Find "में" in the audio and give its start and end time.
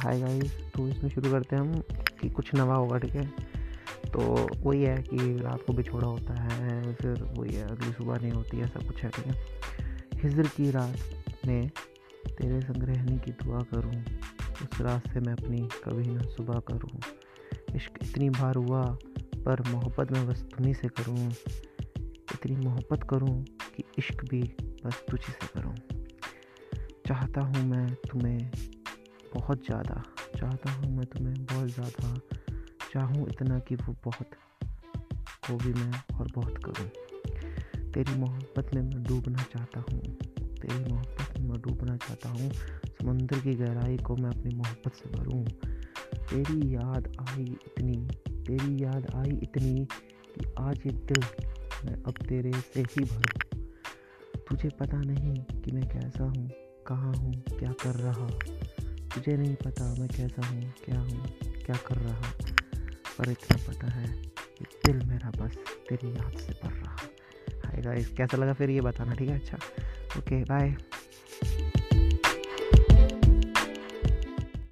11.46-11.68, 20.12-20.26, 38.74-38.82, 41.38-41.48